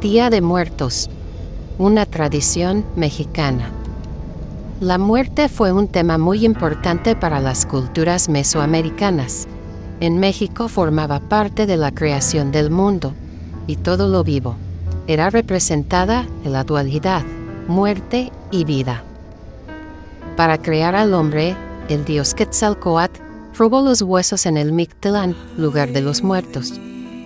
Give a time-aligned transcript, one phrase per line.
[0.00, 1.08] Día de Muertos,
[1.78, 3.70] una tradición mexicana.
[4.80, 9.46] La muerte fue un tema muy importante para las culturas mesoamericanas.
[10.00, 13.14] En México formaba parte de la creación del mundo
[13.68, 14.56] y todo lo vivo.
[15.06, 17.22] Era representada en la dualidad,
[17.68, 19.04] muerte y vida.
[20.36, 21.56] Para crear al hombre,
[21.88, 23.20] el dios Quetzalcoatl
[23.56, 26.74] robó los huesos en el Mictlán, lugar de los muertos,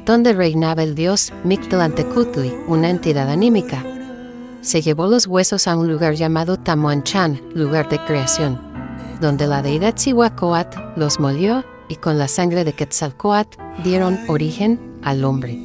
[0.05, 3.84] donde reinaba el dios Mictlantecutli, una entidad anímica.
[4.61, 8.61] Se llevó los huesos a un lugar llamado Tamuanchan, lugar de creación,
[9.20, 15.25] donde la deidad Cihuacoatl los molió y con la sangre de Quetzalcoatl dieron origen al
[15.25, 15.59] hombre.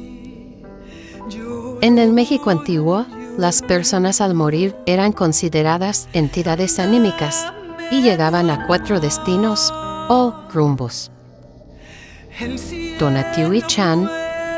[1.82, 3.06] En el México antiguo,
[3.36, 7.52] las personas al morir eran consideradas entidades anímicas
[7.90, 9.72] y llegaban a cuatro destinos
[10.08, 11.10] o rumbos.
[12.98, 14.10] Tonatiuh-Chan,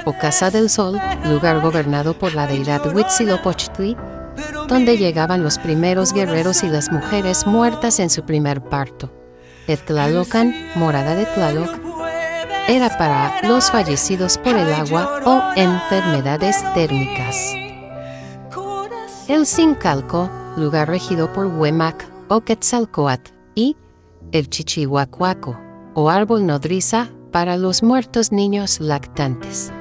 [0.05, 3.97] o Casa del Sol, lugar gobernado por la deidad Huitzilopochtli,
[4.69, 9.12] donde llegaban los primeros guerreros y las mujeres muertas en su primer parto.
[9.67, 11.70] El Tlalocan, morada de Tlaloc,
[12.69, 17.55] era para los fallecidos por el agua o enfermedades térmicas.
[19.27, 23.77] El Sincalco, lugar regido por Huemac o Quetzalcoatl, y
[24.33, 25.58] el Chichihuacuaco,
[25.95, 29.73] o árbol nodriza para los muertos niños lactantes.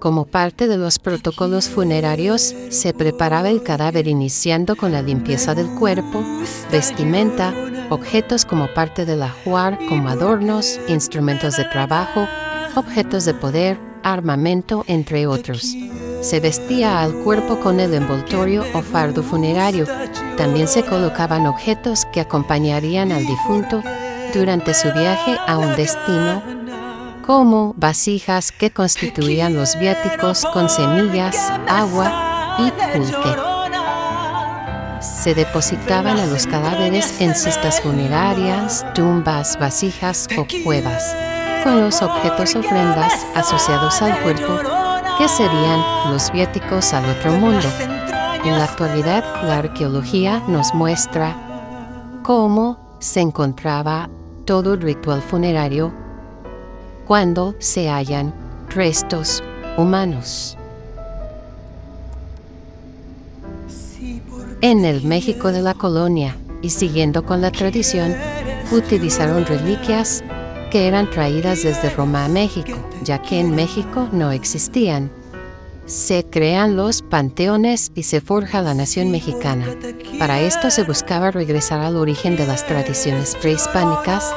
[0.00, 5.68] Como parte de los protocolos funerarios, se preparaba el cadáver iniciando con la limpieza del
[5.74, 6.24] cuerpo,
[6.72, 7.52] vestimenta,
[7.90, 12.26] objetos como parte del ajuar como adornos, instrumentos de trabajo,
[12.76, 15.76] objetos de poder, armamento, entre otros.
[16.22, 19.84] Se vestía al cuerpo con el envoltorio o fardo funerario.
[20.38, 23.82] También se colocaban objetos que acompañarían al difunto
[24.32, 26.42] durante su viaje a un destino,
[27.30, 31.36] como vasijas que constituían los viáticos con semillas,
[31.68, 33.36] agua y pulque.
[35.00, 41.14] Se depositaban a los cadáveres en cistas funerarias, tumbas, vasijas o cuevas,
[41.62, 44.58] con los objetos ofrendas asociados al cuerpo,
[45.16, 47.68] que serían los viáticos al otro mundo.
[48.44, 51.36] En la actualidad, la arqueología nos muestra
[52.24, 54.10] cómo se encontraba
[54.44, 56.09] todo el ritual funerario
[57.10, 58.32] cuando se hallan
[58.68, 59.42] restos
[59.76, 60.56] humanos.
[64.60, 68.14] En el México de la colonia, y siguiendo con la tradición,
[68.70, 70.22] utilizaron reliquias
[70.70, 75.10] que eran traídas desde Roma a México, ya que en México no existían.
[75.86, 79.66] Se crean los panteones y se forja la nación mexicana.
[80.20, 84.32] Para esto se buscaba regresar al origen de las tradiciones prehispánicas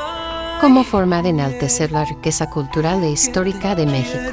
[0.63, 4.31] como forma de enaltecer la riqueza cultural e histórica de México,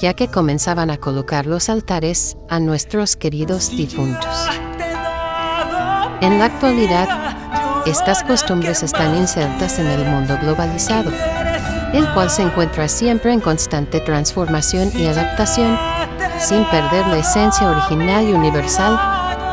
[0.00, 4.48] ya que comenzaban a colocar los altares a nuestros queridos difuntos.
[6.22, 7.06] En la actualidad,
[7.84, 11.10] estas costumbres están insertas en el mundo globalizado,
[11.92, 15.78] el cual se encuentra siempre en constante transformación y adaptación,
[16.38, 18.98] sin perder la esencia original y universal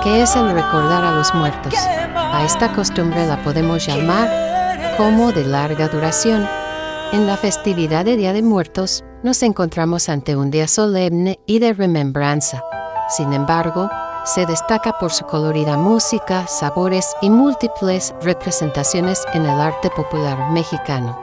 [0.01, 1.73] que es el recordar a los muertos.
[1.75, 4.47] A esta costumbre la podemos llamar
[4.97, 6.47] como de larga duración.
[7.11, 11.73] En la festividad de Día de Muertos nos encontramos ante un día solemne y de
[11.73, 12.63] remembranza.
[13.09, 13.89] Sin embargo,
[14.25, 21.17] se destaca por su colorida música, sabores y múltiples representaciones en el arte popular mexicano.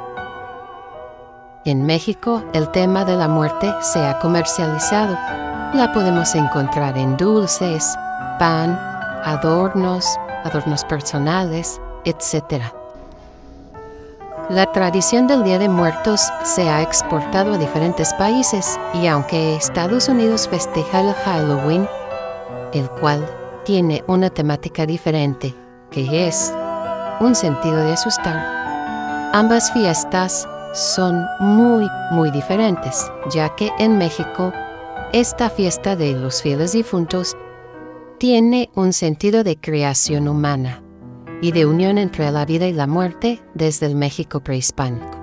[1.64, 5.14] En México, el tema de la muerte se ha comercializado.
[5.74, 7.94] La podemos encontrar en dulces,
[8.38, 8.78] pan,
[9.24, 10.06] adornos,
[10.44, 12.84] adornos personales, etc.
[14.50, 20.06] La tradición del Día de Muertos se ha exportado a diferentes países y aunque Estados
[20.06, 21.88] Unidos festeja el Halloween,
[22.75, 23.27] el cual
[23.65, 25.54] tiene una temática diferente,
[25.91, 26.53] que es
[27.21, 34.53] un sentido de asustar, ambas fiestas son muy, muy diferentes, ya que en México
[35.15, 37.34] esta fiesta de los fieles difuntos
[38.18, 40.83] tiene un sentido de creación humana
[41.44, 45.20] y de unión entre la vida y la muerte desde el México prehispánico.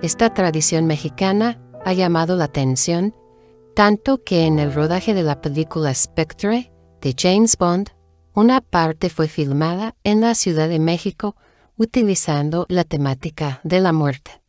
[0.00, 3.14] Esta tradición mexicana ha llamado la atención
[3.74, 6.72] tanto que en el rodaje de la película Spectre
[7.02, 7.90] de James Bond,
[8.32, 11.36] una parte fue filmada en la Ciudad de México
[11.76, 14.40] utilizando la temática de la muerte.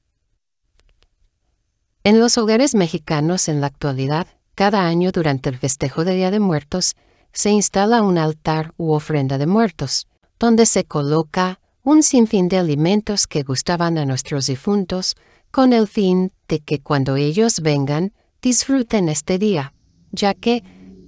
[2.05, 6.39] En los hogares mexicanos en la actualidad, cada año durante el festejo de Día de
[6.39, 6.95] Muertos,
[7.33, 10.07] se instala un altar u ofrenda de muertos,
[10.39, 15.15] donde se coloca un sinfín de alimentos que gustaban a nuestros difuntos,
[15.51, 18.11] con el fin de que cuando ellos vengan
[18.41, 19.73] disfruten este día,
[20.11, 20.63] ya que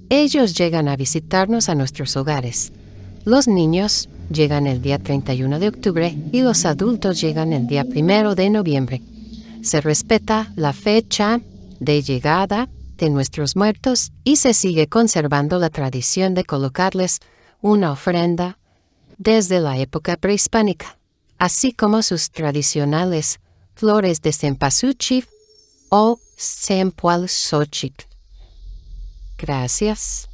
[0.09, 2.71] ellos llegan a visitarnos a nuestros hogares.
[3.25, 8.35] Los niños llegan el día 31 de octubre y los adultos llegan el día 1
[8.35, 9.01] de noviembre.
[9.61, 11.41] Se respeta la fecha
[11.79, 17.19] de llegada de nuestros muertos y se sigue conservando la tradición de colocarles
[17.61, 18.57] una ofrenda
[19.17, 20.97] desde la época prehispánica,
[21.37, 23.39] así como sus tradicionales
[23.75, 25.27] flores de cempasúchil
[25.89, 26.19] o
[27.27, 28.05] Xochitl.
[29.37, 30.26] Gracias.